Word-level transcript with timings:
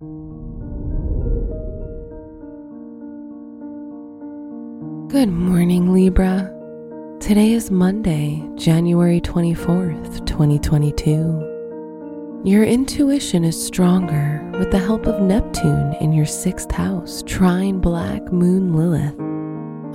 Good 0.00 0.06
morning, 5.28 5.92
Libra. 5.92 6.54
Today 7.18 7.50
is 7.50 7.72
Monday, 7.72 8.48
January 8.54 9.20
24th, 9.20 10.24
2022. 10.24 12.42
Your 12.44 12.62
intuition 12.62 13.42
is 13.42 13.60
stronger 13.60 14.48
with 14.56 14.70
the 14.70 14.78
help 14.78 15.06
of 15.06 15.20
Neptune 15.20 15.94
in 15.94 16.12
your 16.12 16.26
sixth 16.26 16.70
house, 16.70 17.24
trine 17.26 17.80
Black 17.80 18.32
Moon 18.32 18.74
Lilith. 18.74 19.18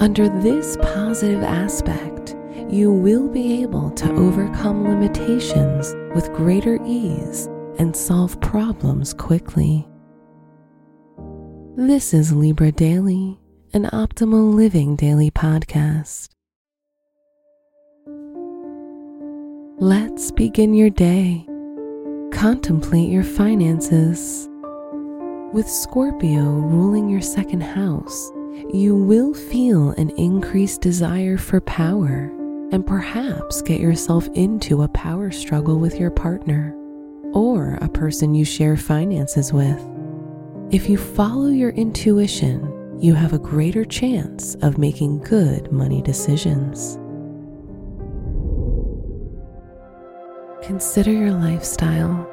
Under 0.01 0.27
this 0.41 0.75
positive 0.81 1.43
aspect, 1.43 2.35
you 2.69 2.91
will 2.91 3.29
be 3.29 3.63
able 3.63 3.89
to 3.91 4.11
overcome 4.15 4.83
limitations 4.83 5.95
with 6.13 6.33
greater 6.33 6.77
ease 6.85 7.47
and 7.79 7.95
solve 7.95 8.37
problems 8.41 9.13
quickly. 9.13 9.87
This 11.75 12.13
is 12.13 12.31
Libra 12.31 12.71
Daily 12.71 13.39
an 13.73 13.85
optimal 13.85 14.53
living 14.53 14.95
daily 14.95 15.31
podcast. 15.31 16.29
Let's 19.79 20.29
begin 20.31 20.75
your 20.75 20.91
day. 20.91 21.43
Contemplate 22.31 23.09
your 23.09 23.23
finances. 23.23 24.47
With 25.51 25.67
Scorpio 25.67 26.43
ruling 26.43 27.09
your 27.09 27.21
second 27.21 27.61
house, 27.61 28.31
you 28.71 28.95
will 28.95 29.33
feel 29.33 29.89
an 29.91 30.11
increased 30.11 30.81
desire 30.81 31.37
for 31.37 31.59
power 31.61 32.31
and 32.71 32.85
perhaps 32.85 33.63
get 33.63 33.79
yourself 33.79 34.27
into 34.35 34.83
a 34.83 34.87
power 34.89 35.31
struggle 35.31 35.79
with 35.79 35.99
your 35.99 36.11
partner 36.11 36.75
or 37.33 37.79
a 37.81 37.89
person 37.89 38.35
you 38.35 38.45
share 38.45 38.77
finances 38.77 39.51
with. 39.51 39.92
If 40.73 40.89
you 40.89 40.97
follow 40.97 41.49
your 41.49 41.69
intuition, 41.69 42.97
you 42.99 43.13
have 43.13 43.31
a 43.31 43.37
greater 43.37 43.85
chance 43.85 44.55
of 44.63 44.79
making 44.79 45.19
good 45.19 45.71
money 45.71 46.01
decisions. 46.01 46.95
Consider 50.65 51.11
your 51.11 51.29
lifestyle. 51.29 52.27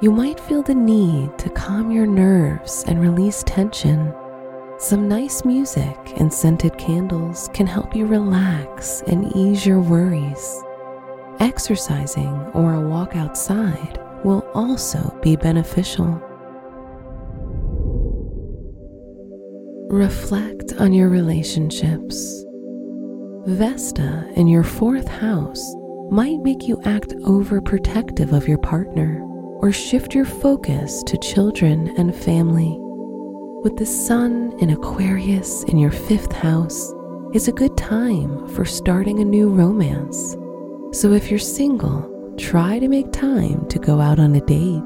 You 0.00 0.12
might 0.12 0.38
feel 0.38 0.62
the 0.62 0.76
need 0.76 1.36
to 1.40 1.50
calm 1.50 1.90
your 1.90 2.06
nerves 2.06 2.84
and 2.86 3.00
release 3.00 3.42
tension. 3.42 4.14
Some 4.78 5.08
nice 5.08 5.44
music 5.44 5.98
and 6.18 6.32
scented 6.32 6.78
candles 6.78 7.50
can 7.52 7.66
help 7.66 7.96
you 7.96 8.06
relax 8.06 9.02
and 9.08 9.34
ease 9.34 9.66
your 9.66 9.80
worries. 9.80 10.62
Exercising 11.40 12.52
or 12.54 12.74
a 12.74 12.88
walk 12.88 13.16
outside 13.16 13.98
will 14.22 14.46
also 14.54 15.18
be 15.24 15.34
beneficial. 15.34 16.22
Reflect 19.92 20.72
on 20.78 20.94
your 20.94 21.10
relationships. 21.10 22.46
Vesta 23.44 24.26
in 24.36 24.46
your 24.46 24.62
fourth 24.62 25.06
house 25.06 25.62
might 26.10 26.40
make 26.40 26.66
you 26.66 26.80
act 26.86 27.10
overprotective 27.26 28.32
of 28.32 28.48
your 28.48 28.56
partner 28.56 29.20
or 29.60 29.70
shift 29.70 30.14
your 30.14 30.24
focus 30.24 31.02
to 31.02 31.18
children 31.18 31.94
and 31.98 32.16
family. 32.16 32.74
With 33.62 33.76
the 33.76 33.84
sun 33.84 34.54
in 34.60 34.70
Aquarius 34.70 35.62
in 35.64 35.76
your 35.76 35.90
fifth 35.90 36.32
house 36.32 36.90
is 37.34 37.46
a 37.46 37.52
good 37.52 37.76
time 37.76 38.48
for 38.48 38.64
starting 38.64 39.20
a 39.20 39.26
new 39.26 39.50
romance. 39.50 40.34
So 40.98 41.12
if 41.12 41.28
you're 41.28 41.38
single, 41.38 42.34
try 42.38 42.78
to 42.78 42.88
make 42.88 43.12
time 43.12 43.68
to 43.68 43.78
go 43.78 44.00
out 44.00 44.18
on 44.18 44.34
a 44.34 44.40
date. 44.40 44.82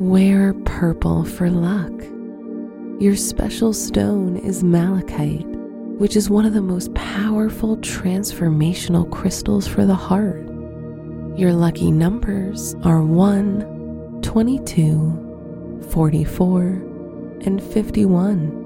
Wear 0.00 0.54
purple 0.64 1.24
for 1.24 1.50
luck. 1.50 1.92
Your 3.02 3.16
special 3.16 3.74
stone 3.74 4.38
is 4.38 4.64
malachite, 4.64 5.44
which 5.98 6.16
is 6.16 6.30
one 6.30 6.46
of 6.46 6.54
the 6.54 6.62
most 6.62 6.94
powerful 6.94 7.76
transformational 7.76 9.10
crystals 9.10 9.68
for 9.68 9.84
the 9.84 9.94
heart. 9.94 10.48
Your 11.36 11.52
lucky 11.52 11.90
numbers 11.90 12.74
are 12.82 13.02
1, 13.02 14.20
22, 14.22 15.82
44, 15.90 16.62
and 17.42 17.62
51. 17.62 18.56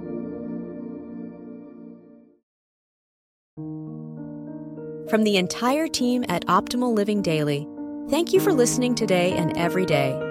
From 5.10 5.25
the 5.25 5.37
entire 5.37 5.88
team 5.88 6.25
at 6.28 6.47
Optimal 6.47 6.94
Living 6.94 7.22
Daily, 7.22 7.66
thank 8.08 8.32
you 8.32 8.38
for 8.38 8.53
listening 8.53 8.94
today 8.94 9.32
and 9.32 9.56
every 9.56 9.84
day 9.84 10.31